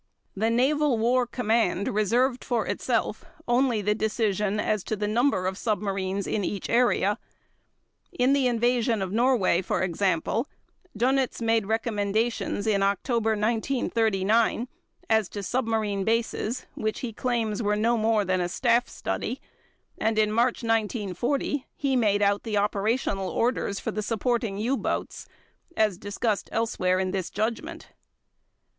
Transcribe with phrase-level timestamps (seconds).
[0.35, 5.59] The Naval War Command reserved for itself only the decision as to the number of
[5.59, 7.19] submarines in each area.
[8.11, 10.47] In the invasion of Norway, for example,
[10.97, 14.67] Dönitz made recommendations in October 1939
[15.07, 19.39] as to submarine bases, which he claims were no more than a staff study,
[19.99, 25.27] and in March 1940 he made out the operational orders for the supporting U boats,
[25.77, 27.89] as discussed elsewhere in this Judgment.